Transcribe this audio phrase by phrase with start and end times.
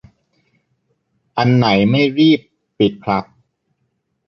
[1.37, 2.39] อันไหนไม่รีบ
[2.77, 3.25] ปิด ครับ